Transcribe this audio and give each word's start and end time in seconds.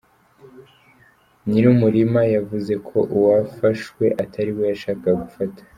Nyir’umurima 1.47 2.21
yavuze 2.35 2.73
ko 2.87 2.97
uwafashwe 3.15 4.05
atariwe 4.23 4.63
yashakaga 4.71 5.15
gufata. 5.23 5.61